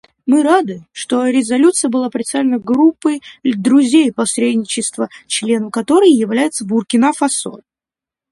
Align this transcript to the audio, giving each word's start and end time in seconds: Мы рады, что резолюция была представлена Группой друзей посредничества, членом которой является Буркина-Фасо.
Мы 0.25 0.41
рады, 0.41 0.83
что 0.91 1.27
резолюция 1.27 1.89
была 1.89 2.09
представлена 2.09 2.57
Группой 2.57 3.21
друзей 3.43 4.11
посредничества, 4.11 5.09
членом 5.27 5.69
которой 5.69 6.09
является 6.09 6.65
Буркина-Фасо. 6.65 7.61